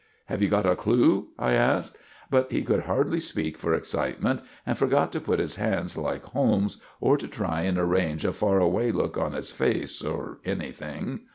[0.25, 1.95] "Have you got a clue?" I asked.
[2.31, 6.81] But he could hardly speak for excitement, and forgot to put his hands like Holmes,
[6.99, 11.27] or to try and arrange a 'far away' look on his face, or anything.